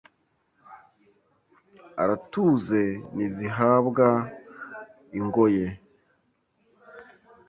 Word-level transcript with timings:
Aratuze 2.01 2.81
ntizihabwa 3.15 4.07
ingoye 5.17 5.65